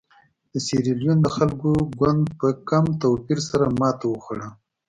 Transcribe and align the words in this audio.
د 0.51 0.53
سیریلیون 0.65 1.17
د 1.21 1.27
خلکو 1.35 1.71
ګوند 1.99 2.23
په 2.39 2.47
کم 2.69 2.85
توپیر 3.01 3.39
سره 3.49 3.65
ماته 3.79 4.05
وخوړه. 4.09 4.47